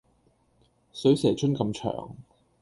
[0.93, 2.15] 水蛇春咁長